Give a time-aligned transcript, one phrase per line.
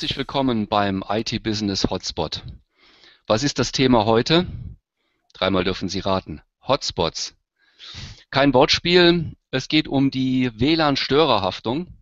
[0.00, 2.42] herzlich willkommen beim IT Business Hotspot.
[3.26, 4.46] Was ist das Thema heute?
[5.34, 6.40] Dreimal dürfen Sie raten.
[6.66, 7.36] Hotspots.
[8.30, 11.98] Kein Wortspiel, es geht um die WLAN-Störerhaftung.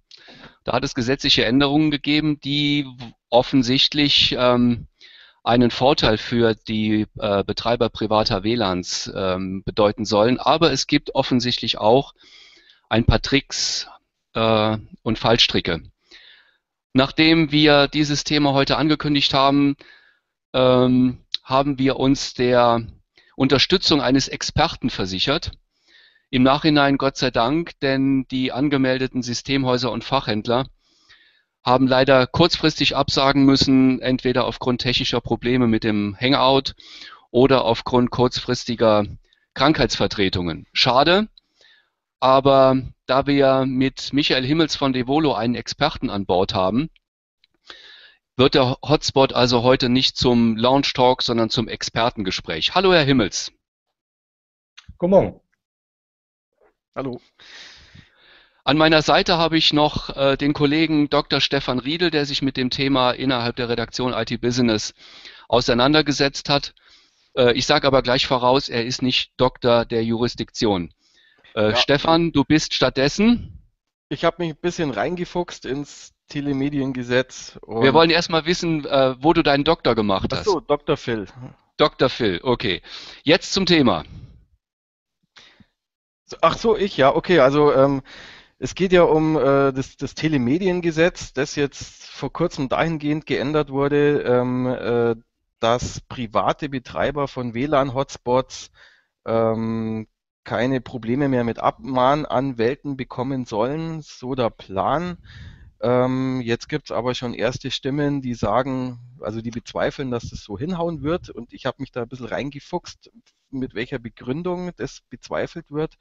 [0.62, 2.86] Da hat es gesetzliche Änderungen gegeben, die
[3.30, 4.86] offensichtlich ähm,
[5.42, 10.38] einen Vorteil für die äh, Betreiber privater WLANs ähm, bedeuten sollen.
[10.38, 12.14] Aber es gibt offensichtlich auch
[12.88, 13.88] ein paar Tricks
[14.34, 15.82] äh, und Fallstricke.
[16.92, 19.76] Nachdem wir dieses Thema heute angekündigt haben,
[20.54, 22.86] ähm, haben wir uns der
[23.36, 25.52] Unterstützung eines Experten versichert.
[26.30, 30.66] Im Nachhinein Gott sei Dank, denn die angemeldeten Systemhäuser und Fachhändler
[31.64, 36.74] haben leider kurzfristig absagen müssen, entweder aufgrund technischer Probleme mit dem Hangout
[37.30, 39.04] oder aufgrund kurzfristiger
[39.54, 40.66] Krankheitsvertretungen.
[40.72, 41.28] Schade,
[42.20, 46.90] aber da wir mit Michael Himmels von Devolo einen Experten an Bord haben,
[48.36, 52.74] wird der Hotspot also heute nicht zum Launch Talk, sondern zum Expertengespräch.
[52.74, 53.52] Hallo, Herr Himmels.
[54.96, 55.40] Guten Morgen.
[56.94, 57.20] Hallo.
[58.64, 61.40] An meiner Seite habe ich noch äh, den Kollegen Dr.
[61.40, 64.94] Stefan Riedel, der sich mit dem Thema innerhalb der Redaktion IT Business
[65.48, 66.74] auseinandergesetzt hat.
[67.34, 70.92] Äh, ich sage aber gleich voraus, er ist nicht Doktor der Jurisdiktion.
[71.58, 71.76] Äh, ja.
[71.76, 73.60] Stefan, du bist stattdessen.
[74.08, 77.58] Ich habe mich ein bisschen reingefuchst ins Telemediengesetz.
[77.66, 80.40] Wir wollen erstmal wissen, äh, wo du deinen Doktor gemacht hast.
[80.40, 80.96] Ach so, Dr.
[80.96, 81.26] Phil.
[81.76, 82.08] Dr.
[82.08, 82.80] Phil, okay.
[83.24, 84.04] Jetzt zum Thema.
[86.40, 87.40] Ach so, ich ja, okay.
[87.40, 88.02] Also ähm,
[88.58, 94.22] es geht ja um äh, das, das Telemediengesetz, das jetzt vor kurzem dahingehend geändert wurde,
[94.22, 95.16] ähm, äh,
[95.58, 98.70] dass private Betreiber von WLAN-Hotspots
[99.26, 100.06] ähm,
[100.48, 105.18] keine Probleme mehr mit Abmahnanwälten bekommen sollen, so der Plan.
[105.82, 110.42] Ähm, jetzt gibt es aber schon erste Stimmen, die sagen, also die bezweifeln, dass das
[110.42, 111.28] so hinhauen wird.
[111.28, 113.10] Und ich habe mich da ein bisschen reingefuchst,
[113.50, 115.98] mit welcher Begründung das bezweifelt wird.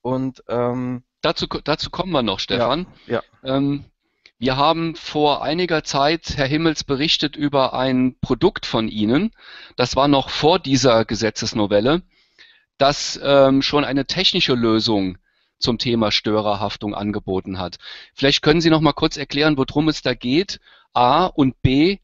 [0.00, 2.86] Und ähm, dazu, dazu kommen wir noch, Stefan.
[3.08, 3.56] Ja, ja.
[3.56, 3.84] Ähm,
[4.38, 9.32] wir haben vor einiger Zeit, Herr Himmels, berichtet über ein Produkt von Ihnen.
[9.74, 12.02] Das war noch vor dieser Gesetzesnovelle
[12.78, 15.18] das ähm, schon eine technische Lösung
[15.58, 17.78] zum Thema Störerhaftung angeboten hat.
[18.14, 20.60] Vielleicht können Sie noch mal kurz erklären, worum es da geht,
[20.92, 21.98] A und B,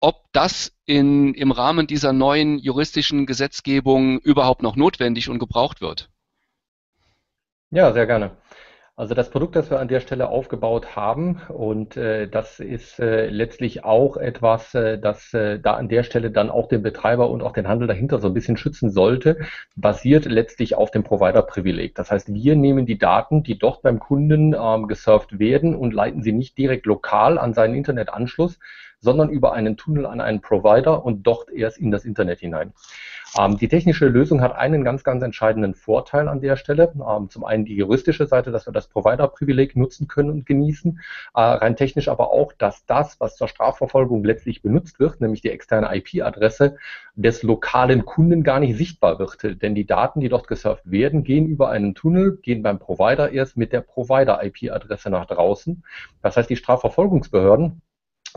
[0.00, 6.10] ob das in, im Rahmen dieser neuen juristischen Gesetzgebung überhaupt noch notwendig und gebraucht wird.
[7.70, 8.36] Ja, sehr gerne.
[8.98, 13.28] Also das Produkt, das wir an der Stelle aufgebaut haben und äh, das ist äh,
[13.28, 17.40] letztlich auch etwas, äh, das äh, da an der Stelle dann auch den Betreiber und
[17.40, 19.38] auch den Handel dahinter so ein bisschen schützen sollte,
[19.76, 21.94] basiert letztlich auf dem Provider-Privileg.
[21.94, 26.24] Das heißt, wir nehmen die Daten, die dort beim Kunden ähm, gesurft werden und leiten
[26.24, 28.58] sie nicht direkt lokal an seinen Internetanschluss,
[29.00, 32.72] sondern über einen Tunnel an einen Provider und dort erst in das Internet hinein.
[33.38, 36.92] Ähm, die technische Lösung hat einen ganz, ganz entscheidenden Vorteil an der Stelle.
[36.94, 41.00] Ähm, zum einen die juristische Seite, dass wir das Provider-Privileg nutzen können und genießen.
[41.34, 45.50] Äh, rein technisch aber auch, dass das, was zur Strafverfolgung letztlich benutzt wird, nämlich die
[45.50, 46.76] externe IP-Adresse
[47.14, 49.62] des lokalen Kunden gar nicht sichtbar wird.
[49.62, 53.56] Denn die Daten, die dort gesurft werden, gehen über einen Tunnel, gehen beim Provider erst
[53.56, 55.84] mit der Provider-IP-Adresse nach draußen.
[56.22, 57.82] Das heißt, die Strafverfolgungsbehörden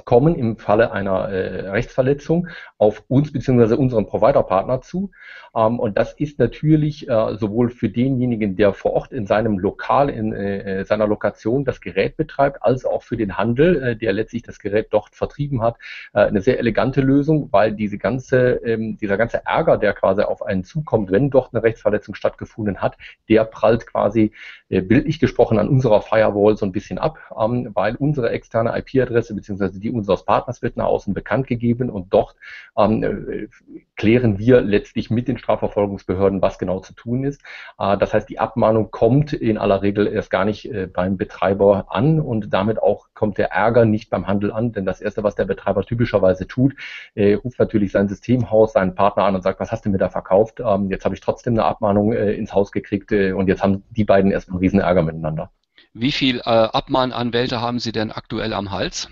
[0.05, 2.47] kommen im Falle einer äh, Rechtsverletzung
[2.77, 3.75] auf uns bzw.
[3.75, 5.11] unseren Providerpartner zu.
[5.55, 10.09] Ähm, und das ist natürlich äh, sowohl für denjenigen, der vor Ort in seinem Lokal,
[10.09, 14.43] in äh, seiner Lokation das Gerät betreibt, als auch für den Handel, äh, der letztlich
[14.43, 15.75] das Gerät dort vertrieben hat,
[16.13, 20.41] äh, eine sehr elegante Lösung, weil diese ganze, ähm, dieser ganze Ärger, der quasi auf
[20.41, 22.97] einen zukommt, wenn dort eine Rechtsverletzung stattgefunden hat,
[23.27, 24.31] der prallt quasi
[24.69, 29.35] äh, bildlich gesprochen an unserer Firewall so ein bisschen ab, ähm, weil unsere externe IP-Adresse
[29.35, 29.79] bzw.
[29.81, 32.35] die unseres Partners wird nach außen bekannt gegeben und dort
[32.77, 33.47] ähm, äh,
[33.95, 37.41] klären wir letztlich mit den Strafverfolgungsbehörden, was genau zu tun ist.
[37.77, 41.85] Äh, das heißt, die Abmahnung kommt in aller Regel erst gar nicht äh, beim Betreiber
[41.89, 45.35] an und damit auch kommt der Ärger nicht beim Handel an, denn das Erste, was
[45.35, 46.75] der Betreiber typischerweise tut,
[47.15, 50.09] äh, ruft natürlich sein Systemhaus, seinen Partner an und sagt, was hast du mir da
[50.09, 50.59] verkauft?
[50.59, 53.83] Ähm, jetzt habe ich trotzdem eine Abmahnung äh, ins Haus gekriegt äh, und jetzt haben
[53.89, 55.51] die beiden erstmal einen riesen Ärger miteinander.
[55.93, 59.09] Wie viel äh, Abmahnanwälte haben Sie denn aktuell am Hals?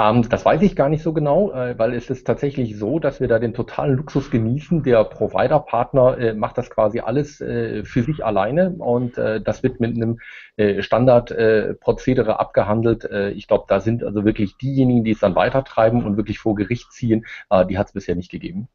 [0.00, 3.20] Ähm, das weiß ich gar nicht so genau, äh, weil es ist tatsächlich so, dass
[3.20, 4.82] wir da den totalen Luxus genießen.
[4.82, 9.78] Der Provider-Partner äh, macht das quasi alles äh, für sich alleine und äh, das wird
[9.78, 10.20] mit einem
[10.56, 13.04] äh, Standardprozedere abgehandelt.
[13.04, 16.54] Äh, ich glaube, da sind also wirklich diejenigen, die es dann weitertreiben und wirklich vor
[16.54, 17.26] Gericht ziehen,
[17.68, 18.68] die hat es bisher nicht gegeben.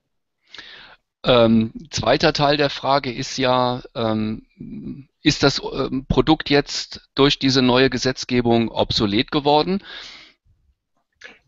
[1.24, 4.44] Ähm, zweiter Teil der Frage ist ja, ähm,
[5.24, 9.82] ist das ähm, Produkt jetzt durch diese neue Gesetzgebung obsolet geworden?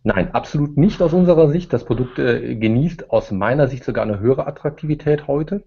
[0.07, 1.73] Nein, absolut nicht aus unserer Sicht.
[1.73, 5.65] Das Produkt äh, genießt aus meiner Sicht sogar eine höhere Attraktivität heute,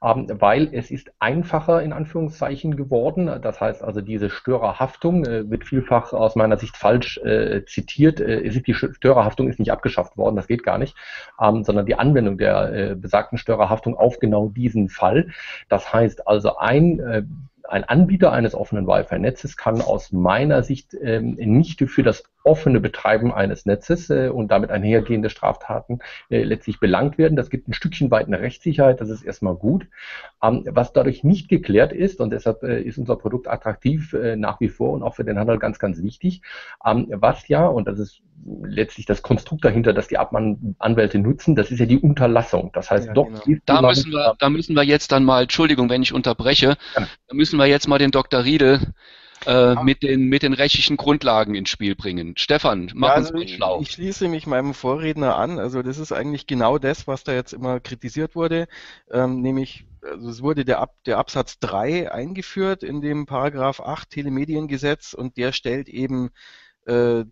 [0.00, 3.28] ähm, weil es ist einfacher in Anführungszeichen geworden.
[3.42, 8.20] Das heißt also, diese Störerhaftung äh, wird vielfach aus meiner Sicht falsch äh, zitiert.
[8.20, 10.94] Äh, die Störerhaftung ist nicht abgeschafft worden, das geht gar nicht,
[11.40, 15.30] ähm, sondern die Anwendung der äh, besagten Störerhaftung auf genau diesen Fall.
[15.68, 17.24] Das heißt also, ein äh,
[17.72, 23.32] ein Anbieter eines offenen Wi-Fi-Netzes kann aus meiner Sicht ähm, nicht für das offene Betreiben
[23.32, 26.00] eines Netzes äh, und damit einhergehende Straftaten
[26.30, 27.36] äh, letztlich belangt werden.
[27.36, 29.86] Das gibt ein Stückchen weit eine Rechtssicherheit, das ist erstmal gut.
[30.42, 34.60] Ähm, was dadurch nicht geklärt ist, und deshalb äh, ist unser Produkt attraktiv äh, nach
[34.60, 36.42] wie vor und auch für den Handel ganz, ganz wichtig,
[36.84, 38.22] ähm, was ja, und das ist
[38.64, 42.70] letztlich das Konstrukt dahinter, dass die Anwälte nutzen, das ist ja die Unterlassung.
[42.72, 43.60] Das heißt, ja, doch genau.
[43.66, 47.06] da müssen wir, da müssen wir jetzt dann mal, Entschuldigung, wenn ich unterbreche, ja.
[47.28, 48.44] da müssen wir jetzt mal den Dr.
[48.44, 48.80] Riedel
[49.46, 52.34] äh, mit, den, mit den rechtlichen Grundlagen ins Spiel bringen.
[52.36, 53.80] Stefan, mach ja, also uns mal schlau.
[53.80, 55.58] Ich, ich schließe mich meinem Vorredner an.
[55.58, 58.68] Also das ist eigentlich genau das, was da jetzt immer kritisiert wurde,
[59.10, 64.10] ähm, nämlich also es wurde der, Ab, der Absatz 3 eingeführt in dem Paragraph 8
[64.10, 66.30] Telemediengesetz und der stellt eben
[66.86, 67.24] äh,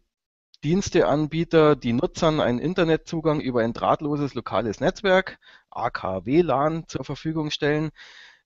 [0.63, 5.39] Diensteanbieter, die Nutzern einen Internetzugang über ein drahtloses lokales Netzwerk,
[5.71, 7.91] AKW-LAN, zur Verfügung stellen.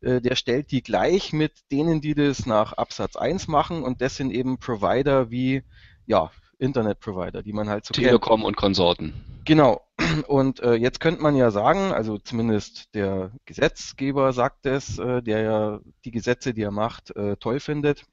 [0.04, 4.16] Äh, der stellt die gleich mit denen, die das nach Absatz 1 machen und das
[4.16, 5.62] sind eben Provider wie
[6.06, 8.46] ja, Internet-Provider, die man halt so Telekom kennt.
[8.48, 9.14] und Konsorten.
[9.44, 9.80] Genau.
[10.26, 15.42] Und äh, jetzt könnte man ja sagen, also zumindest der Gesetzgeber sagt es, äh, der
[15.42, 18.04] ja die Gesetze, die er macht, äh, toll findet.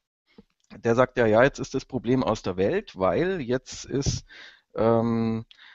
[0.78, 4.26] Der sagt ja, ja, jetzt ist das Problem aus der Welt, weil jetzt ist
[4.76, 5.71] ähm, äh,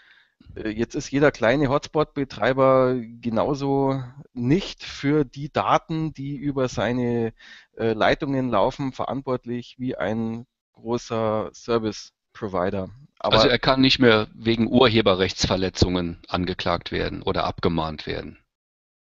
[0.65, 4.03] Jetzt ist jeder kleine Hotspot-Betreiber genauso
[4.33, 7.35] nicht für die Daten, die über seine
[7.77, 12.89] äh, Leitungen laufen, verantwortlich wie ein großer Service-Provider.
[13.19, 18.39] also er kann nicht mehr wegen Urheberrechtsverletzungen angeklagt werden oder abgemahnt werden.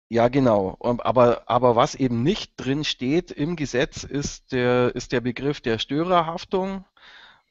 [0.10, 0.78] Ja, genau.
[0.80, 5.80] Aber, aber was eben nicht drin steht im Gesetz, ist der, ist der Begriff der
[5.80, 6.86] Störerhaftung.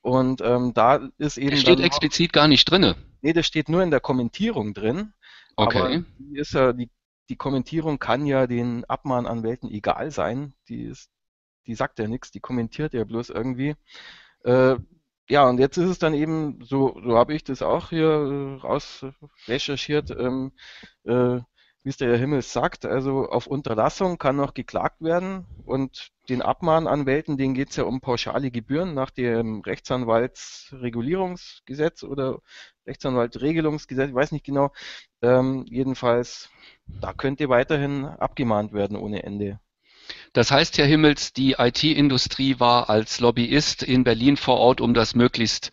[0.01, 1.51] Und ähm, da ist eben.
[1.51, 2.95] Der steht explizit gar nicht drin.
[3.23, 5.15] Nee, das steht nur in der Kommentierung drin.
[5.57, 5.79] Okay.
[5.79, 6.91] Aber die, ist ja, die,
[7.29, 10.55] die Kommentierung kann ja den Abmahnanwälten egal sein.
[10.69, 11.11] Die, ist,
[11.67, 13.77] die sagt ja nichts, die kommentiert ja bloß irgendwie.
[14.45, 14.77] Äh,
[15.29, 18.61] ja, und jetzt ist es dann eben, so, so habe ich das auch hier äh,
[18.61, 19.07] raus
[19.47, 20.53] recherchiert, ähm,
[21.05, 21.39] äh,
[21.85, 26.41] wie es der Herr Himmels sagt, also auf Unterlassung kann noch geklagt werden und den
[26.41, 32.39] Abmahnanwälten, denen geht es ja um pauschale Gebühren nach dem Rechtsanwaltsregulierungsgesetz oder
[32.87, 34.73] Rechtsanwaltregelungsgesetz, ich weiß nicht genau.
[35.23, 36.51] Ähm, jedenfalls,
[37.01, 39.59] da könnte weiterhin abgemahnt werden ohne Ende.
[40.33, 45.15] Das heißt, Herr Himmels, die IT-Industrie war als Lobbyist in Berlin vor Ort, um das
[45.15, 45.73] möglichst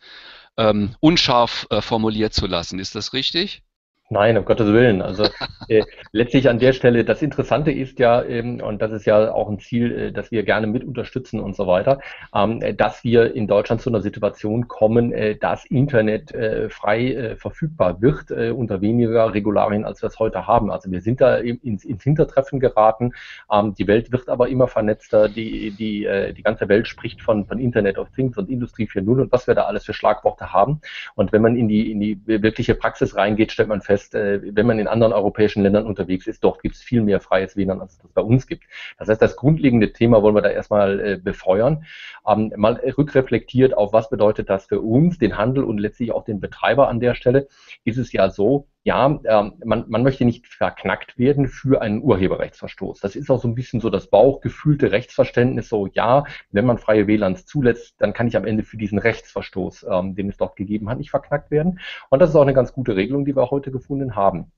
[0.57, 2.79] ähm, unscharf äh, formuliert zu lassen.
[2.79, 3.63] Ist das richtig?
[4.11, 5.03] Nein, um Gottes Willen.
[5.03, 5.23] Also
[5.67, 9.47] äh, letztlich an der Stelle, das Interessante ist ja, ähm, und das ist ja auch
[9.47, 11.99] ein Ziel, äh, das wir gerne mit unterstützen und so weiter,
[12.33, 17.35] ähm, dass wir in Deutschland zu einer Situation kommen, äh, dass Internet äh, frei äh,
[17.35, 20.71] verfügbar wird äh, unter weniger Regularien, als wir es heute haben.
[20.71, 23.11] Also wir sind da ins, ins Hintertreffen geraten.
[23.51, 25.29] Ähm, die Welt wird aber immer vernetzter.
[25.29, 29.21] Die, die, äh, die ganze Welt spricht von, von Internet of Things und Industrie 4.0
[29.21, 30.81] und was wir da alles für Schlagworte haben.
[31.13, 34.55] Und wenn man in die, in die wirkliche Praxis reingeht, stellt man fest, heißt, äh,
[34.55, 37.81] wenn man in anderen europäischen Ländern unterwegs ist, dort gibt es viel mehr freies WLAN,
[37.81, 38.63] als es bei uns gibt.
[38.97, 41.85] Das heißt, das grundlegende Thema wollen wir da erstmal äh, befeuern.
[42.27, 46.39] Ähm, mal rückreflektiert auf, was bedeutet das für uns, den Handel und letztlich auch den
[46.39, 47.47] Betreiber an der Stelle,
[47.83, 53.01] ist es ja so, ja, ähm, man, man möchte nicht verknackt werden für einen Urheberrechtsverstoß.
[53.01, 57.05] Das ist auch so ein bisschen so das bauchgefühlte Rechtsverständnis, so ja, wenn man freie
[57.05, 60.89] WLANs zulässt, dann kann ich am Ende für diesen Rechtsverstoß, ähm, den es dort gegeben
[60.89, 61.79] hat, nicht verknackt werden.
[62.09, 64.51] Und das ist auch eine ganz gute Regelung, die wir heute gefunden haben.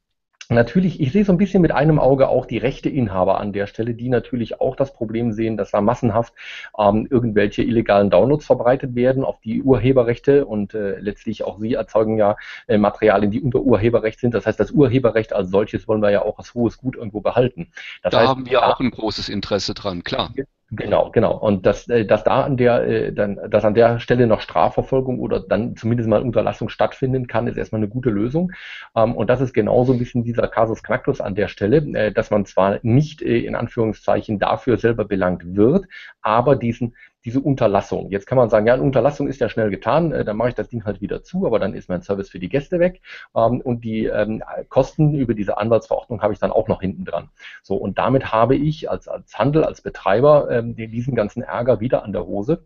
[0.51, 3.93] Natürlich, ich sehe so ein bisschen mit einem Auge auch die Rechteinhaber an der Stelle,
[3.93, 6.33] die natürlich auch das Problem sehen, dass da massenhaft
[6.77, 12.17] ähm, irgendwelche illegalen Downloads verbreitet werden auf die Urheberrechte und äh, letztlich auch sie erzeugen
[12.17, 12.35] ja
[12.67, 14.33] äh, Materialien, die unter Urheberrecht sind.
[14.33, 17.71] Das heißt, das Urheberrecht als solches wollen wir ja auch als hohes Gut irgendwo behalten.
[18.03, 20.33] Das da heißt, haben wir auch ein großes Interesse dran, klar.
[20.73, 21.37] Genau, genau.
[21.37, 25.19] Und dass, äh, dass da an der, äh, dann, dass an der Stelle noch Strafverfolgung
[25.19, 28.53] oder dann zumindest mal Unterlassung stattfinden kann, ist erstmal eine gute Lösung.
[28.95, 32.31] Ähm, und das ist genauso ein bisschen dieser Casus Knacktus an der Stelle, äh, dass
[32.31, 35.87] man zwar nicht in Anführungszeichen dafür selber belangt wird,
[36.21, 38.09] aber diesen diese Unterlassung.
[38.09, 40.55] Jetzt kann man sagen, ja, eine Unterlassung ist ja schnell getan, äh, dann mache ich
[40.55, 43.01] das Ding halt wieder zu, aber dann ist mein Service für die Gäste weg
[43.35, 47.29] ähm, und die ähm, Kosten über diese Anwaltsverordnung habe ich dann auch noch hinten dran.
[47.61, 52.03] So, und damit habe ich als, als Handel, als Betreiber ähm, diesen ganzen Ärger wieder
[52.03, 52.65] an der Hose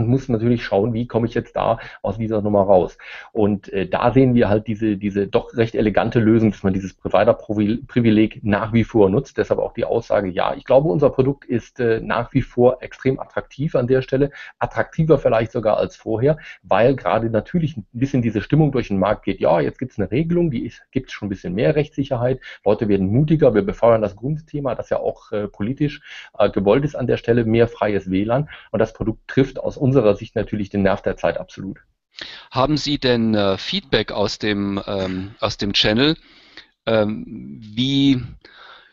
[0.00, 2.96] und muss natürlich schauen, wie komme ich jetzt da aus dieser Nummer raus.
[3.32, 6.94] Und äh, da sehen wir halt diese, diese doch recht elegante Lösung, dass man dieses
[6.94, 9.36] Provider-Privileg nach wie vor nutzt.
[9.38, 13.20] Deshalb auch die Aussage, ja, ich glaube, unser Produkt ist äh, nach wie vor extrem
[13.20, 18.40] attraktiv an der Stelle, attraktiver vielleicht sogar als vorher, weil gerade natürlich ein bisschen diese
[18.40, 21.26] Stimmung durch den Markt geht, ja, jetzt gibt es eine Regelung, die gibt es schon
[21.26, 25.48] ein bisschen mehr Rechtssicherheit, Leute werden mutiger, wir befeuern das Grundthema, das ja auch äh,
[25.48, 26.00] politisch
[26.38, 29.89] äh, gewollt ist an der Stelle, mehr freies WLAN und das Produkt trifft aus unserer
[29.92, 31.78] Sicht natürlich den Nerv der Zeit absolut.
[32.50, 36.16] Haben Sie denn äh, Feedback aus dem, ähm, aus dem Channel?
[36.86, 38.22] Ähm, wie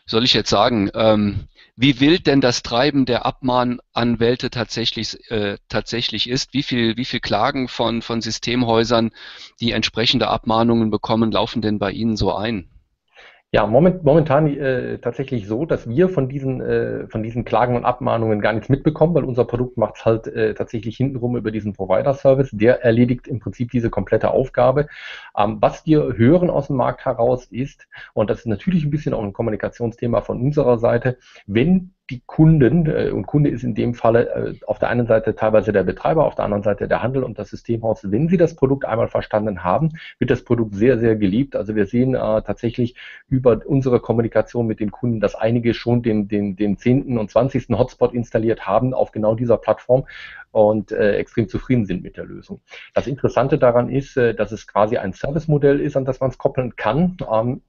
[0.06, 6.28] soll ich jetzt sagen, ähm, wie wild denn das Treiben der Abmahnanwälte tatsächlich, äh, tatsächlich
[6.28, 6.54] ist?
[6.54, 9.10] Wie viel, wie viel Klagen von, von Systemhäusern,
[9.60, 12.68] die entsprechende Abmahnungen bekommen, laufen denn bei Ihnen so ein?
[13.50, 17.86] Ja, moment, momentan äh, tatsächlich so, dass wir von diesen, äh, von diesen Klagen und
[17.86, 21.72] Abmahnungen gar nichts mitbekommen, weil unser Produkt macht es halt äh, tatsächlich hintenrum über diesen
[21.72, 22.50] Provider-Service.
[22.52, 24.86] Der erledigt im Prinzip diese komplette Aufgabe.
[25.34, 29.14] Ähm, was wir hören aus dem Markt heraus ist, und das ist natürlich ein bisschen
[29.14, 33.94] auch ein Kommunikationsthema von unserer Seite, wenn die Kunden, äh, und Kunde ist in dem
[33.94, 37.22] Falle äh, auf der einen Seite teilweise der Betreiber, auf der anderen Seite der Handel
[37.22, 38.00] und das Systemhaus.
[38.10, 41.56] Wenn sie das Produkt einmal verstanden haben, wird das Produkt sehr, sehr geliebt.
[41.56, 42.94] Also wir sehen äh, tatsächlich
[43.28, 47.18] über unsere Kommunikation mit den Kunden, dass einige schon den, den, den 10.
[47.18, 47.68] und 20.
[47.70, 50.06] Hotspot installiert haben auf genau dieser Plattform
[50.50, 52.60] und äh, extrem zufrieden sind mit der Lösung.
[52.94, 56.38] Das Interessante daran ist, äh, dass es quasi ein Servicemodell ist, an das man es
[56.38, 57.16] koppeln kann.
[57.30, 57.62] Ähm,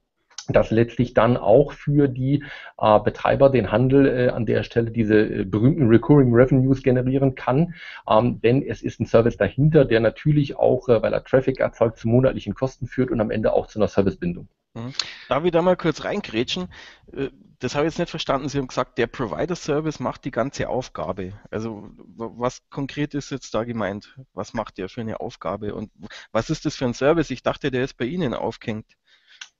[0.52, 2.44] dass letztlich dann auch für die
[2.78, 7.74] äh, Betreiber den Handel äh, an der Stelle diese äh, berühmten Recurring Revenues generieren kann.
[8.08, 11.98] Ähm, denn es ist ein Service dahinter, der natürlich auch, äh, weil er Traffic erzeugt,
[11.98, 14.48] zu monatlichen Kosten führt und am Ende auch zu einer Servicebindung.
[14.74, 14.92] Mhm.
[15.28, 16.68] Darf ich da mal kurz reinkrätschen?
[17.12, 18.48] Äh, das habe ich jetzt nicht verstanden.
[18.48, 21.34] Sie haben gesagt, der Provider-Service macht die ganze Aufgabe.
[21.50, 24.18] Also was konkret ist jetzt da gemeint?
[24.32, 25.74] Was macht der für eine Aufgabe?
[25.74, 25.90] Und
[26.32, 27.30] was ist das für ein Service?
[27.30, 28.86] Ich dachte, der ist bei Ihnen aufgehängt.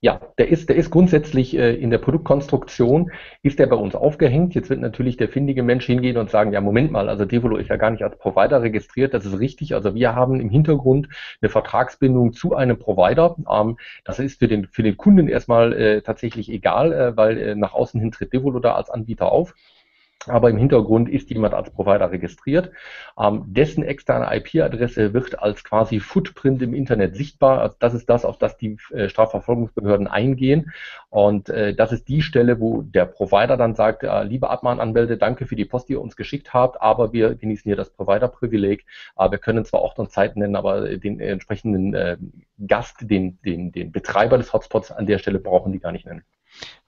[0.02, 3.10] Ja, der ist, der ist grundsätzlich äh, in der Produktkonstruktion,
[3.42, 4.54] ist der bei uns aufgehängt.
[4.54, 7.68] Jetzt wird natürlich der findige Mensch hingehen und sagen, ja, Moment mal, also Devolo ist
[7.68, 9.74] ja gar nicht als Provider registriert, das ist richtig.
[9.74, 11.08] Also wir haben im Hintergrund
[11.42, 13.36] eine Vertragsbindung zu einem Provider.
[13.50, 17.54] Ähm, das ist für den, für den Kunden erstmal äh, tatsächlich egal, äh, weil äh,
[17.54, 19.54] nach außen hin tritt Devolo da als Anbieter auf
[20.26, 22.70] aber im Hintergrund ist jemand als Provider registriert.
[23.18, 27.60] Ähm, dessen externe IP-Adresse wird als quasi Footprint im Internet sichtbar.
[27.60, 30.72] Also das ist das, auf das die äh, Strafverfolgungsbehörden eingehen.
[31.08, 35.46] Und äh, das ist die Stelle, wo der Provider dann sagt, äh, liebe Abmahnanwälte, danke
[35.46, 38.84] für die Post, die ihr uns geschickt habt, aber wir genießen hier das Provider-Privileg.
[39.18, 42.16] Äh, wir können zwar auch dann Zeit nennen, aber den entsprechenden äh,
[42.66, 46.24] Gast, den, den, den Betreiber des Hotspots an der Stelle brauchen die gar nicht nennen.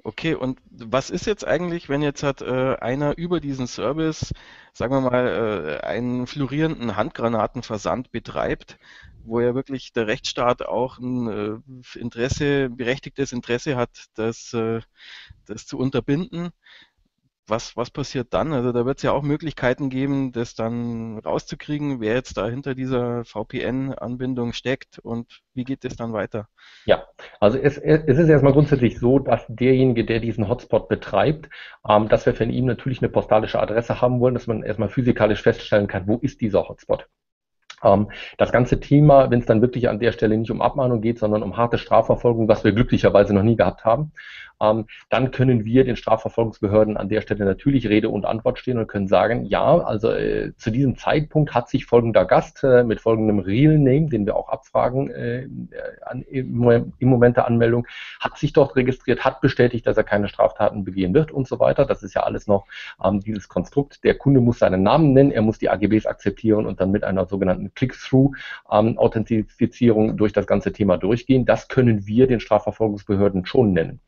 [0.04, 4.32] Okay, und was ist jetzt eigentlich, wenn jetzt hat äh, einer über diesen Service,
[4.72, 8.78] sagen wir mal, äh, einen florierenden Handgranatenversand betreibt,
[9.24, 11.62] wo ja wirklich der Rechtsstaat auch ein
[11.94, 14.80] äh, Interesse, berechtigtes Interesse hat, das, äh,
[15.46, 16.50] das zu unterbinden
[17.46, 18.52] was, was passiert dann?
[18.52, 22.74] Also da wird es ja auch Möglichkeiten geben, das dann rauszukriegen, wer jetzt da hinter
[22.74, 26.48] dieser VPN-Anbindung steckt und wie geht es dann weiter?
[26.86, 27.04] Ja,
[27.40, 31.48] also es, es ist erstmal grundsätzlich so, dass derjenige, der diesen Hotspot betreibt,
[31.88, 35.42] ähm, dass wir von ihm natürlich eine postalische Adresse haben wollen, dass man erstmal physikalisch
[35.42, 37.08] feststellen kann, wo ist dieser Hotspot.
[37.82, 41.18] Ähm, das ganze Thema, wenn es dann wirklich an der Stelle nicht um Abmahnung geht,
[41.18, 44.12] sondern um harte Strafverfolgung, was wir glücklicherweise noch nie gehabt haben,
[44.62, 48.86] ähm, dann können wir den Strafverfolgungsbehörden an der Stelle natürlich Rede und Antwort stehen und
[48.86, 53.40] können sagen, ja, also äh, zu diesem Zeitpunkt hat sich folgender Gast äh, mit folgendem
[53.40, 55.48] Real Name, den wir auch abfragen äh,
[56.02, 57.86] an, im, im Moment der Anmeldung,
[58.20, 61.84] hat sich dort registriert, hat bestätigt, dass er keine Straftaten begehen wird und so weiter.
[61.84, 62.66] Das ist ja alles noch
[63.02, 64.04] ähm, dieses Konstrukt.
[64.04, 67.26] Der Kunde muss seinen Namen nennen, er muss die AGBs akzeptieren und dann mit einer
[67.26, 71.44] sogenannten Click-Through-Authentifizierung ähm, durch das ganze Thema durchgehen.
[71.46, 74.00] Das können wir den Strafverfolgungsbehörden schon nennen.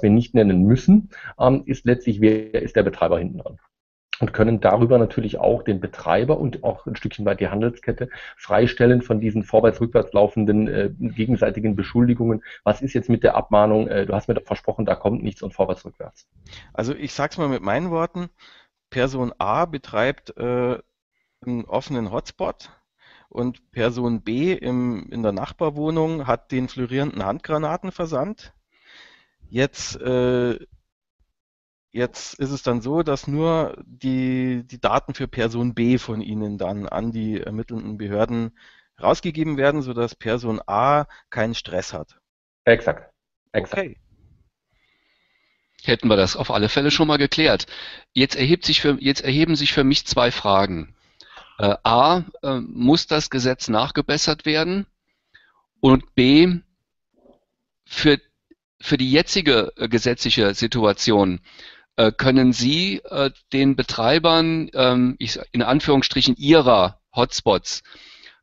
[0.00, 3.58] Was wir nicht nennen müssen, ähm, ist letztlich, wer ist der Betreiber hinten dran
[4.18, 9.02] und können darüber natürlich auch den Betreiber und auch ein Stückchen weit die Handelskette freistellen
[9.02, 12.42] von diesen vorwärts-rückwärts laufenden äh, gegenseitigen Beschuldigungen.
[12.64, 13.88] Was ist jetzt mit der Abmahnung?
[13.88, 16.26] Äh, du hast mir doch versprochen, da kommt nichts und vorwärts-rückwärts.
[16.72, 18.30] Also ich sage es mal mit meinen Worten.
[18.88, 20.78] Person A betreibt äh,
[21.44, 22.70] einen offenen Hotspot
[23.28, 28.54] und Person B im, in der Nachbarwohnung hat den florierenden Handgranatenversand.
[29.50, 30.58] Jetzt, äh,
[31.90, 36.56] jetzt ist es dann so, dass nur die, die Daten für Person B von Ihnen
[36.56, 38.56] dann an die ermittelnden Behörden
[39.02, 42.20] rausgegeben werden, sodass Person A keinen Stress hat.
[42.64, 43.12] Exakt.
[43.52, 43.82] Exakt.
[43.82, 43.96] Okay.
[45.82, 47.66] Hätten wir das auf alle Fälle schon mal geklärt.
[48.12, 50.94] Jetzt, erhebt sich für, jetzt erheben sich für mich zwei Fragen.
[51.58, 54.86] Äh, A, äh, muss das Gesetz nachgebessert werden?
[55.80, 56.60] Und B,
[57.84, 58.20] für,
[58.80, 61.40] für die jetzige äh, gesetzliche Situation
[61.96, 65.16] äh, können Sie äh, den Betreibern ähm,
[65.52, 67.82] in Anführungsstrichen ihrer Hotspots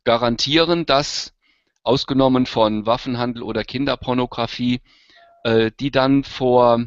[0.04, 1.34] garantieren, dass
[1.82, 4.80] ausgenommen von Waffenhandel oder Kinderpornografie,
[5.80, 6.84] die dann vor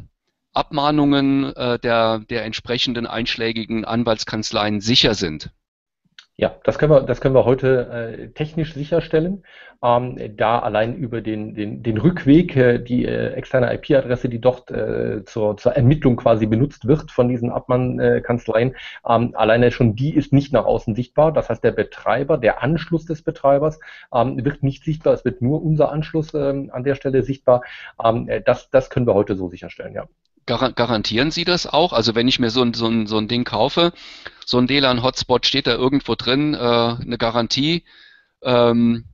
[0.52, 5.50] Abmahnungen der, der entsprechenden einschlägigen Anwaltskanzleien sicher sind.
[6.36, 9.44] Ja, das können wir, das können wir heute äh, technisch sicherstellen,
[9.82, 14.70] ähm, da allein über den, den, den Rückweg, äh, die äh, externe IP-Adresse, die dort
[14.70, 18.74] äh, zur, zur Ermittlung quasi benutzt wird von diesen Abmannkanzleien,
[19.06, 21.32] ähm, alleine schon die ist nicht nach außen sichtbar.
[21.32, 23.78] Das heißt, der Betreiber, der Anschluss des Betreibers
[24.14, 25.12] ähm, wird nicht sichtbar.
[25.12, 27.62] Es wird nur unser Anschluss ähm, an der Stelle sichtbar.
[28.02, 30.06] Ähm, das, das können wir heute so sicherstellen, ja.
[30.46, 31.92] Garantieren Sie das auch?
[31.92, 33.92] Also wenn ich mir so ein, so ein, so ein Ding kaufe,
[34.44, 37.84] so ein WLAN-Hotspot steht da irgendwo drin, äh, eine Garantie,
[38.42, 39.04] ähm,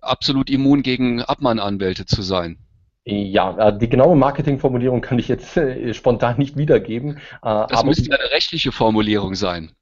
[0.00, 2.58] absolut immun gegen Abmahnanwälte zu sein.
[3.04, 7.18] Ja, äh, die genaue Marketingformulierung kann ich jetzt äh, spontan nicht wiedergeben.
[7.42, 9.72] Äh, das müsste eine rechtliche Formulierung sein.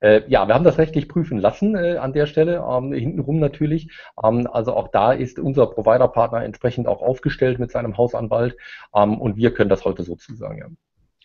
[0.00, 3.90] Äh, ja, wir haben das rechtlich prüfen lassen äh, an der Stelle, ähm, hintenrum natürlich.
[4.22, 8.56] Ähm, also auch da ist unser Providerpartner entsprechend auch aufgestellt mit seinem Hausanwalt
[8.94, 10.58] ähm, und wir können das heute so zusagen.
[10.58, 10.66] Ja.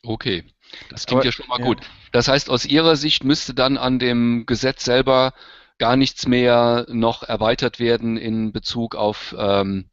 [0.05, 0.43] Okay,
[0.89, 1.65] das klingt Aber, ja schon mal ja.
[1.65, 1.79] gut.
[2.11, 5.33] Das heißt, aus Ihrer Sicht müsste dann an dem Gesetz selber
[5.77, 9.89] gar nichts mehr noch erweitert werden in Bezug auf, ähm,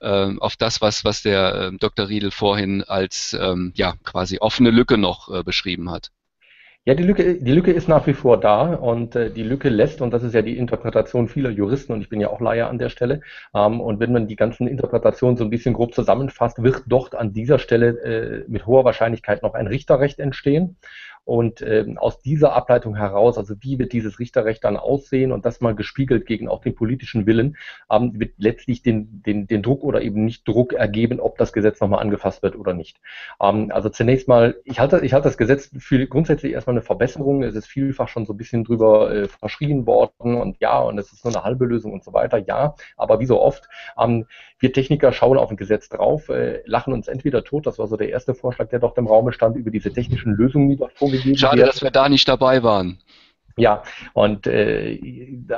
[0.00, 2.08] äh, auf das, was, was der äh, Dr.
[2.08, 6.10] Riedel vorhin als ähm, ja, quasi offene Lücke noch äh, beschrieben hat.
[6.88, 10.00] Ja, die Lücke, die Lücke ist nach wie vor da und äh, die Lücke lässt,
[10.02, 12.78] und das ist ja die Interpretation vieler Juristen, und ich bin ja auch Laie an
[12.78, 16.84] der Stelle, ähm, und wenn man die ganzen Interpretationen so ein bisschen grob zusammenfasst, wird
[16.86, 20.76] dort an dieser Stelle äh, mit hoher Wahrscheinlichkeit noch ein Richterrecht entstehen.
[21.26, 25.60] Und ähm, aus dieser Ableitung heraus, also wie wird dieses Richterrecht dann aussehen und das
[25.60, 27.56] mal gespiegelt gegen auch den politischen Willen,
[27.90, 31.80] ähm, wird letztlich den, den, den Druck oder eben nicht Druck ergeben, ob das Gesetz
[31.80, 33.00] nochmal angefasst wird oder nicht.
[33.42, 37.42] Ähm, also zunächst mal, ich halte, ich halte das Gesetz für grundsätzlich erstmal eine Verbesserung.
[37.42, 41.12] Es ist vielfach schon so ein bisschen drüber äh, verschrien worden und ja, und es
[41.12, 42.38] ist nur eine halbe Lösung und so weiter.
[42.38, 44.26] Ja, aber wie so oft, ähm,
[44.58, 47.96] wir Techniker schauen auf ein Gesetz drauf, äh, lachen uns entweder tot, das war so
[47.96, 51.36] der erste Vorschlag, der dort im Raum stand, über diese technischen Lösungen, die dort vorgegeben
[51.36, 51.66] Schade, werden.
[51.68, 52.98] dass wir da nicht dabei waren.
[53.58, 55.00] Ja, und äh,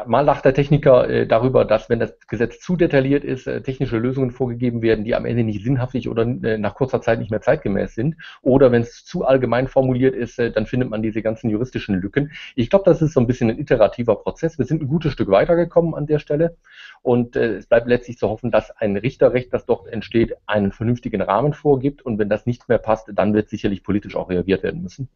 [0.06, 3.98] mal lacht der Techniker äh, darüber, dass wenn das Gesetz zu detailliert ist, äh, technische
[3.98, 7.40] Lösungen vorgegeben werden, die am Ende nicht sinnhaftig oder äh, nach kurzer Zeit nicht mehr
[7.40, 8.14] zeitgemäß sind.
[8.40, 12.30] Oder wenn es zu allgemein formuliert ist, äh, dann findet man diese ganzen juristischen Lücken.
[12.54, 14.58] Ich glaube, das ist so ein bisschen ein iterativer Prozess.
[14.58, 16.56] Wir sind ein gutes Stück weitergekommen an der Stelle.
[17.02, 21.20] Und äh, es bleibt letztlich zu hoffen, dass ein Richterrecht, das dort entsteht, einen vernünftigen
[21.20, 22.02] Rahmen vorgibt.
[22.02, 25.08] Und wenn das nicht mehr passt, dann wird sicherlich politisch auch reagiert werden müssen.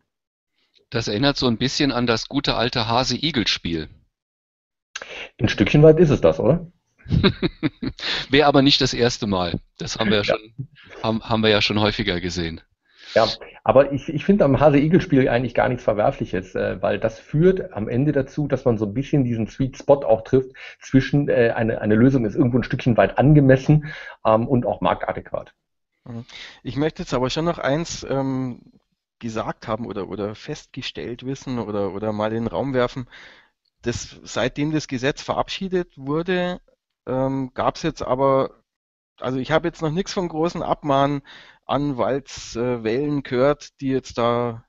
[0.93, 3.89] Das erinnert so ein bisschen an das gute alte Hase-Igel-Spiel.
[5.41, 6.67] Ein Stückchen weit ist es das, oder?
[8.29, 9.59] Wäre aber nicht das erste Mal.
[9.79, 10.39] Das haben wir ja, schon,
[11.03, 12.61] haben, haben wir ja schon häufiger gesehen.
[13.15, 13.27] Ja,
[13.65, 17.89] aber ich, ich finde am Hase-Igel-Spiel eigentlich gar nichts Verwerfliches, äh, weil das führt am
[17.89, 21.81] Ende dazu, dass man so ein bisschen diesen Sweet Spot auch trifft zwischen äh, eine,
[21.81, 23.93] eine Lösung ist irgendwo ein Stückchen weit angemessen
[24.27, 25.55] ähm, und auch marktadäquat.
[26.05, 26.27] Mhm.
[26.63, 28.61] Ich möchte jetzt aber schon noch eins ähm,
[29.23, 33.09] gesagt haben oder, oder festgestellt wissen oder, oder mal in den Raum werfen,
[33.83, 36.61] dass seitdem das Gesetz verabschiedet wurde,
[37.07, 38.63] ähm, gab es jetzt aber,
[39.19, 44.65] also ich habe jetzt noch nichts von großen Abmahnanwaltswellen äh, gehört, die jetzt da,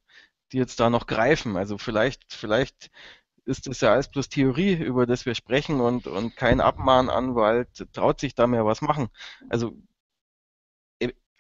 [0.52, 1.58] die jetzt da noch greifen.
[1.58, 2.92] Also vielleicht, vielleicht
[3.46, 8.20] ist das ja alles bloß Theorie, über das wir sprechen und, und kein Abmahnanwalt traut
[8.20, 9.10] sich da mehr was machen.
[9.50, 9.74] Also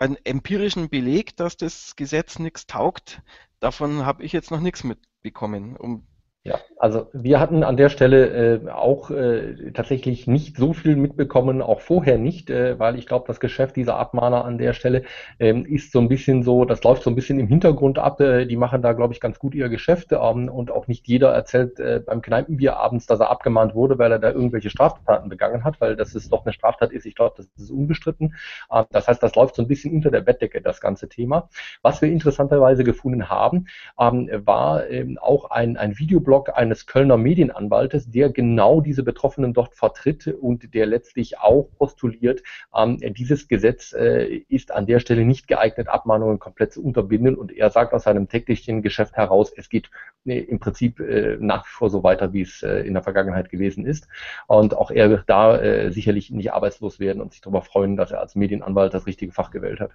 [0.03, 3.21] einen empirischen Beleg, dass das Gesetz nichts taugt,
[3.59, 5.77] davon habe ich jetzt noch nichts mitbekommen.
[5.77, 6.05] Um
[6.45, 11.62] ja, also wir hatten an der Stelle äh, auch äh, tatsächlich nicht so viel mitbekommen,
[11.62, 15.03] auch vorher nicht, äh, weil ich glaube, das Geschäft dieser Abmahner an der Stelle
[15.39, 18.19] ähm, ist so ein bisschen so, das läuft so ein bisschen im Hintergrund ab.
[18.19, 21.32] Äh, die machen da, glaube ich, ganz gut ihr Geschäft ähm, und auch nicht jeder
[21.32, 25.63] erzählt äh, beim Kneipenbier abends, dass er abgemahnt wurde, weil er da irgendwelche Straftaten begangen
[25.63, 27.06] hat, weil das ist doch eine Straftat ist.
[27.06, 28.36] Ich glaube, das ist unbestritten.
[28.69, 31.47] Äh, das heißt, das läuft so ein bisschen unter der Bettdecke, das ganze Thema.
[31.82, 37.15] Was wir interessanterweise gefunden haben, ähm, war ähm, auch ein, ein Videoblog, Blog eines Kölner
[37.15, 42.41] Medienanwaltes, der genau diese Betroffenen dort vertritt und der letztlich auch postuliert,
[42.76, 47.36] ähm, dieses Gesetz äh, ist an der Stelle nicht geeignet, Abmahnungen komplett zu unterbinden.
[47.36, 49.91] Und er sagt aus seinem täglichen Geschäft heraus, es geht
[50.26, 53.52] äh, im Prinzip äh, nach wie vor so weiter, wie es äh, in der Vergangenheit
[53.52, 54.08] gewesen ist.
[54.48, 58.10] Und auch er wird da äh, sicherlich nicht arbeitslos werden und sich darüber freuen, dass
[58.10, 59.91] er als Medienanwalt das richtige Fach gewählt hat.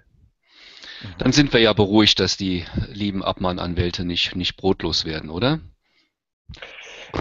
[1.18, 5.58] Dann sind wir ja beruhigt, dass die lieben Abmahnanwälte nicht, nicht brotlos werden, oder?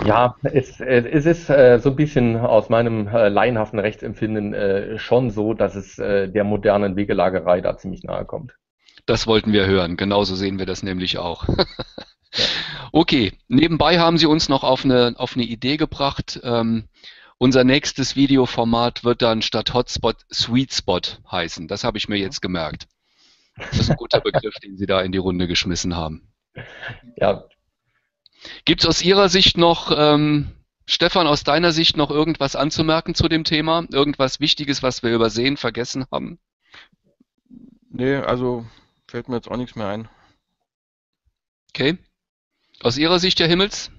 [0.06, 5.32] Ja, es, es ist äh, so ein bisschen aus meinem äh, laienhaften Rechtsempfinden äh, schon
[5.32, 8.56] so, dass es äh, der modernen Wegelagerei da ziemlich nahe kommt.
[9.06, 9.96] Das wollten wir hören.
[9.96, 11.48] Genauso sehen wir das nämlich auch.
[12.34, 12.46] ja.
[12.92, 16.40] Okay, nebenbei haben Sie uns noch auf eine, auf eine Idee gebracht.
[16.44, 16.90] Ähm,
[17.38, 21.68] unser nächstes Videoformat wird dann statt Hotspot Sweet Spot heißen.
[21.68, 22.88] Das habe ich mir jetzt gemerkt.
[23.56, 26.34] Das ist ein guter Begriff, den Sie da in die Runde geschmissen haben.
[27.16, 27.46] Ja,
[28.66, 30.52] Gibt es aus Ihrer Sicht noch, ähm,
[30.86, 33.86] Stefan, aus deiner Sicht noch irgendwas anzumerken zu dem Thema?
[33.92, 36.40] Irgendwas Wichtiges, was wir übersehen, vergessen haben?
[37.90, 38.66] Nee, also
[39.08, 40.10] fällt mir jetzt auch nichts mehr ein.
[41.70, 41.98] Okay.
[42.82, 43.92] Aus Ihrer Sicht, Herr Himmels?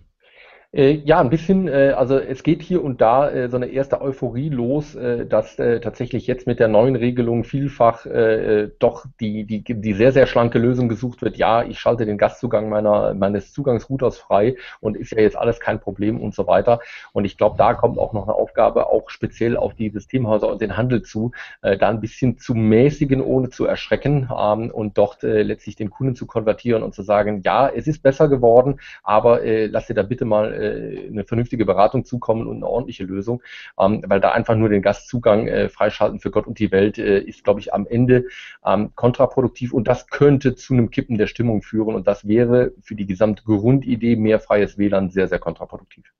[0.70, 1.66] Äh, ja, ein bisschen.
[1.66, 5.58] Äh, also es geht hier und da äh, so eine erste Euphorie los, äh, dass
[5.58, 10.26] äh, tatsächlich jetzt mit der neuen Regelung vielfach äh, doch die, die, die sehr, sehr
[10.26, 11.38] schlanke Lösung gesucht wird.
[11.38, 15.80] Ja, ich schalte den Gastzugang meiner, meines Zugangsrouters frei und ist ja jetzt alles kein
[15.80, 16.80] Problem und so weiter.
[17.14, 20.60] Und ich glaube, da kommt auch noch eine Aufgabe, auch speziell auf die Systemhäuser und
[20.60, 25.76] den Handel zu, da ein bisschen zu mäßigen, ohne zu erschrecken ähm, und dort letztlich
[25.76, 29.94] den Kunden zu konvertieren und zu sagen, ja, es ist besser geworden, aber lass dir
[29.94, 33.42] da bitte mal äh, eine vernünftige Beratung zukommen und eine ordentliche Lösung,
[33.78, 37.20] ähm, weil da einfach nur den Gastzugang äh, freischalten für Gott und die Welt äh,
[37.20, 38.26] ist, glaube ich, am Ende
[38.64, 42.94] ähm, kontraproduktiv und das könnte zu einem Kippen der Stimmung führen und das wäre für
[42.94, 46.12] die gesamte Grundidee mehr freies WLAN sehr, sehr kontraproduktiv.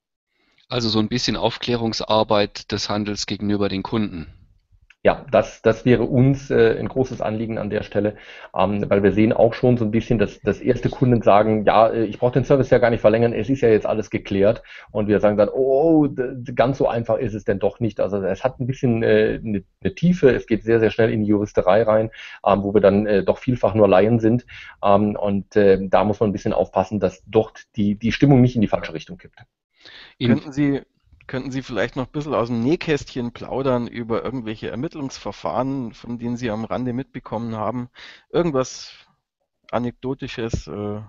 [0.69, 4.27] Also so ein bisschen Aufklärungsarbeit des Handels gegenüber den Kunden.
[5.01, 8.17] Ja, das, das wäre uns äh, ein großes Anliegen an der Stelle,
[8.53, 11.87] ähm, weil wir sehen auch schon so ein bisschen, dass, dass erste Kunden sagen, ja,
[11.87, 14.61] äh, ich brauche den Service ja gar nicht verlängern, es ist ja jetzt alles geklärt.
[14.91, 16.09] Und wir sagen dann, oh,
[16.53, 18.01] ganz so einfach ist es denn doch nicht.
[18.01, 19.63] Also es hat ein bisschen äh, eine,
[19.95, 22.11] Tiefe, es geht sehr, sehr schnell in die Juristerei rein,
[22.45, 24.45] ähm, wo wir dann äh, doch vielfach nur Laien sind.
[24.83, 28.55] Ähm, und äh, da muss man ein bisschen aufpassen, dass dort die, die Stimmung nicht
[28.55, 29.39] in die falsche Richtung kippt.
[30.21, 30.81] Könnten Sie
[31.29, 36.37] Könnten Sie vielleicht noch ein bisschen aus dem Nähkästchen plaudern über irgendwelche Ermittlungsverfahren, von denen
[36.37, 37.89] Sie am Rande mitbekommen haben?
[38.31, 38.93] Irgendwas
[39.69, 40.65] Anekdotisches?
[40.65, 41.01] Äh,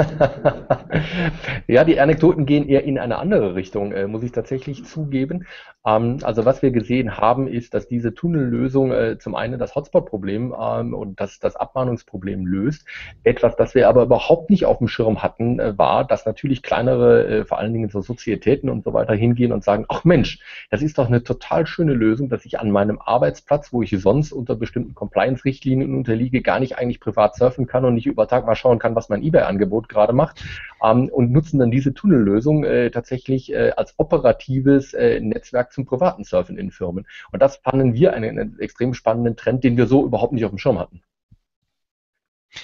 [1.66, 5.46] ja, die Anekdoten gehen eher in eine andere Richtung, äh, muss ich tatsächlich zugeben.
[5.86, 10.54] Ähm, also was wir gesehen haben, ist, dass diese Tunnellösung äh, zum einen das Hotspot-Problem
[10.58, 12.86] ähm, und das, das Abmahnungsproblem löst.
[13.24, 17.26] Etwas, das wir aber überhaupt nicht auf dem Schirm hatten, äh, war, dass natürlich kleinere,
[17.26, 20.82] äh, vor allen Dingen so Sozietäten und so weiter hingehen und sagen, ach Mensch, das
[20.82, 24.56] ist doch eine total schöne Lösung, dass ich an meinem Arbeitsplatz, wo ich sonst unter
[24.56, 28.78] bestimmten Compliance-Richtlinien unterliege, gar nicht eigentlich privat surfen kann und nicht über Tag mal schauen
[28.78, 30.42] kann, was mein eBay-Angebot gerade macht
[30.82, 36.24] ähm, und nutzen dann diese Tunnellösung äh, tatsächlich äh, als operatives äh, Netzwerk zum privaten
[36.24, 37.06] Surfen in Firmen.
[37.32, 40.50] Und das fanden wir einen, einen extrem spannenden Trend, den wir so überhaupt nicht auf
[40.50, 41.02] dem Schirm hatten.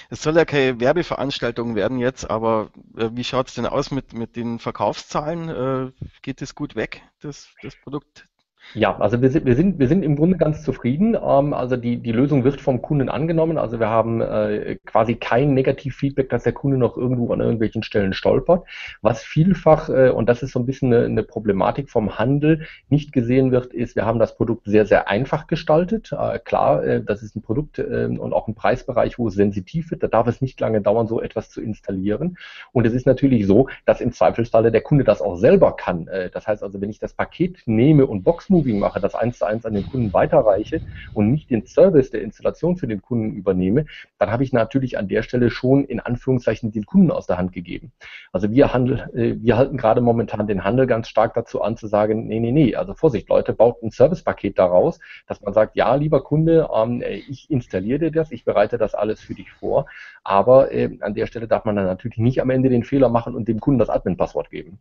[0.09, 4.13] Es soll ja keine Werbeveranstaltung werden jetzt, aber äh, wie schaut es denn aus mit,
[4.13, 5.49] mit den Verkaufszahlen?
[5.49, 8.27] Äh, geht es gut weg, das, das Produkt?
[8.73, 11.15] Ja, also wir sind, wir sind, wir sind im Grunde ganz zufrieden.
[11.15, 13.57] Ähm, also die, die Lösung wird vom Kunden angenommen.
[13.57, 18.13] Also wir haben äh, quasi kein Negativfeedback, dass der Kunde noch irgendwo an irgendwelchen Stellen
[18.13, 18.65] stolpert.
[19.01, 23.13] Was vielfach, äh, und das ist so ein bisschen eine, eine Problematik vom Handel, nicht
[23.13, 26.11] gesehen wird, ist, wir haben das Produkt sehr, sehr einfach gestaltet.
[26.11, 29.91] Äh, klar, äh, das ist ein Produkt äh, und auch ein Preisbereich, wo es sensitiv
[29.91, 30.03] wird.
[30.03, 32.37] Da darf es nicht lange dauern, so etwas zu installieren.
[32.73, 36.07] Und es ist natürlich so, dass im Zweifelsfalle der Kunde das auch selber kann.
[36.09, 39.37] Äh, das heißt also, wenn ich das Paket nehme und Boxen Moving mache, das eins
[39.37, 40.81] zu eins an den Kunden weiterreiche
[41.13, 43.85] und nicht den Service der Installation für den Kunden übernehme,
[44.17, 47.53] dann habe ich natürlich an der Stelle schon in Anführungszeichen den Kunden aus der Hand
[47.53, 47.91] gegeben.
[48.31, 51.87] Also wir handel, äh, wir halten gerade momentan den Handel ganz stark dazu an zu
[51.87, 55.93] sagen, nee, nee, nee, also Vorsicht, Leute, baut ein Servicepaket daraus, dass man sagt, ja,
[55.95, 59.85] lieber Kunde, ähm, ich installiere dir das, ich bereite das alles für dich vor,
[60.23, 63.35] aber äh, an der Stelle darf man dann natürlich nicht am Ende den Fehler machen
[63.35, 64.79] und dem Kunden das Admin-Passwort geben.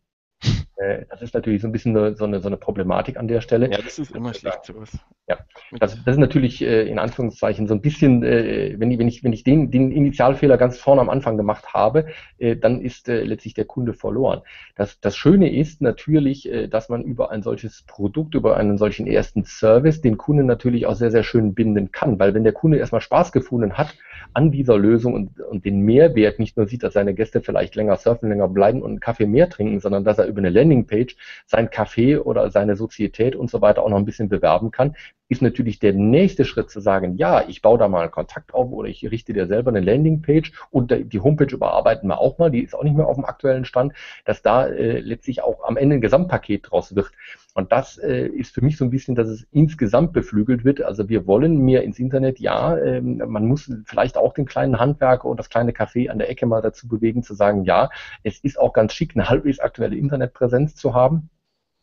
[0.76, 3.40] Äh, das ist natürlich so ein bisschen eine, so, eine, so eine Problematik an der
[3.40, 3.70] Stelle.
[3.70, 4.90] Ja, das ist immer schlecht sowas.
[5.28, 5.38] Ja,
[5.80, 9.24] das, das ist natürlich äh, in Anführungszeichen so ein bisschen, äh, wenn, ich, wenn ich,
[9.24, 12.06] wenn ich den, den Initialfehler ganz vorne am Anfang gemacht habe,
[12.38, 14.42] äh, dann ist äh, letztlich der Kunde verloren.
[14.76, 19.06] Das, das Schöne ist natürlich, äh, dass man über ein solches Produkt, über einen solchen
[19.06, 22.76] ersten Service den Kunden natürlich auch sehr, sehr schön binden kann, weil wenn der Kunde
[22.78, 23.96] erstmal Spaß gefunden hat
[24.34, 27.96] an dieser Lösung und, und den Mehrwert nicht nur sieht, dass seine Gäste vielleicht länger
[27.96, 31.68] surfen, länger bleiben und einen Kaffee mehr trinken, sondern dass er über eine Landingpage sein
[31.68, 34.96] Café oder seine Sozietät und so weiter auch noch ein bisschen bewerben kann,
[35.28, 38.70] ist natürlich der nächste Schritt zu sagen, ja, ich baue da mal einen Kontakt auf
[38.70, 42.62] oder ich richte dir selber eine Landingpage und die Homepage überarbeiten wir auch mal, die
[42.62, 43.92] ist auch nicht mehr auf dem aktuellen Stand,
[44.24, 47.10] dass da äh, letztlich auch am Ende ein Gesamtpaket draus wird.
[47.56, 50.82] Und das äh, ist für mich so ein bisschen, dass es insgesamt beflügelt wird.
[50.82, 55.24] Also wir wollen mehr ins Internet, ja, ähm, man muss vielleicht auch den kleinen Handwerker
[55.24, 57.88] und das kleine Café an der Ecke mal dazu bewegen, zu sagen, ja,
[58.22, 61.30] es ist auch ganz schick, eine halbwegs aktuelle Internetpräsenz zu haben.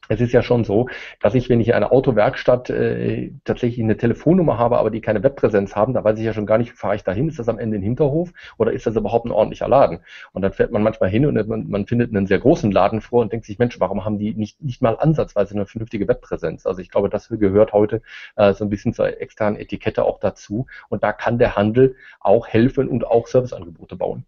[0.09, 0.89] Es ist ja schon so,
[1.21, 5.23] dass ich, wenn ich in einer Autowerkstatt äh, tatsächlich eine Telefonnummer habe, aber die keine
[5.23, 7.47] Webpräsenz haben, da weiß ich ja schon gar nicht, fahre ich da hin, ist das
[7.47, 9.99] am Ende ein Hinterhof oder ist das überhaupt ein ordentlicher Laden?
[10.33, 13.21] Und dann fährt man manchmal hin und man, man findet einen sehr großen Laden vor
[13.21, 16.65] und denkt sich, Mensch, warum haben die nicht, nicht mal ansatzweise eine vernünftige Webpräsenz?
[16.65, 18.01] Also ich glaube, das gehört heute
[18.35, 20.67] äh, so ein bisschen zur externen Etikette auch dazu.
[20.89, 24.25] Und da kann der Handel auch helfen und auch Serviceangebote bauen.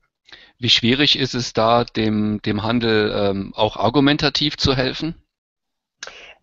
[0.58, 5.16] Wie schwierig ist es da, dem, dem Handel ähm, auch argumentativ zu helfen?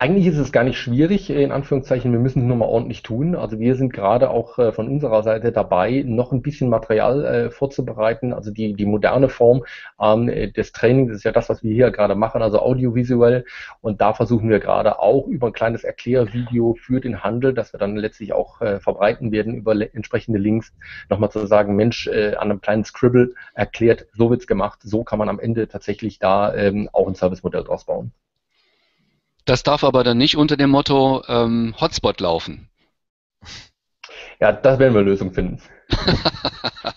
[0.02, 3.36] Eigentlich ist es gar nicht schwierig, in Anführungszeichen, wir müssen es nur mal ordentlich tun.
[3.36, 7.50] Also wir sind gerade auch äh, von unserer Seite dabei, noch ein bisschen Material äh,
[7.52, 8.32] vorzubereiten.
[8.32, 9.62] Also die, die moderne Form
[10.00, 13.44] ähm, des Trainings ist ja das, was wir hier gerade machen, also audiovisuell.
[13.80, 17.78] Und da versuchen wir gerade auch über ein kleines Erklärvideo für den Handel, das wir
[17.78, 20.74] dann letztlich auch äh, verbreiten werden über entsprechende Links,
[21.10, 25.28] nochmal zu sagen, Mensch, an einem kleinen Scribble erklärt, so wird's gemacht, so kann man
[25.28, 28.10] am Ende tatsächlich da ähm, auch ein Servicemodell draus bauen.
[29.44, 32.68] Das darf aber dann nicht unter dem Motto ähm, Hotspot laufen.
[34.40, 35.60] Ja, das werden wir eine Lösung finden.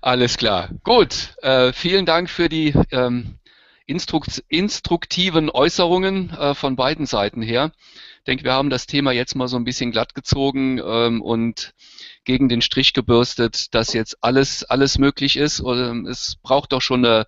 [0.00, 0.70] Alles klar.
[0.84, 1.34] Gut.
[1.42, 3.38] Äh, vielen Dank für die ähm,
[3.86, 7.72] instrukt instruktiven Äußerungen äh, von beiden Seiten her.
[8.18, 11.74] Ich denke, wir haben das Thema jetzt mal so ein bisschen glatt gezogen ähm, und
[12.24, 15.60] gegen den Strich gebürstet, dass jetzt alles, alles möglich ist.
[15.60, 17.26] Oder es braucht doch schon eine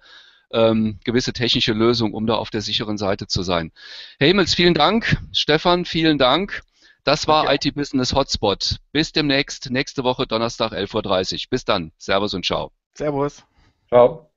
[0.52, 3.72] ähm, gewisse technische Lösung, um da auf der sicheren Seite zu sein.
[4.18, 5.18] Herr Himmels, vielen Dank.
[5.32, 6.62] Stefan, vielen Dank.
[7.04, 7.58] Das war okay.
[7.62, 8.76] IT Business Hotspot.
[8.92, 11.40] Bis demnächst, nächste Woche Donnerstag 11.30 Uhr.
[11.50, 11.92] Bis dann.
[11.96, 12.72] Servus und ciao.
[12.94, 13.44] Servus.
[13.88, 14.30] Ciao.